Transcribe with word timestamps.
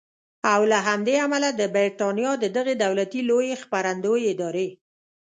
او 0.53 0.61
له 0.71 0.79
همدې 0.87 1.15
امله 1.25 1.49
د 1.53 1.61
بریټانیا 1.75 2.31
د 2.39 2.45
دغې 2.57 2.73
دولتي 2.83 3.21
لویې 3.29 3.55
خپرندویې 3.63 4.29
ادارې 4.33 4.67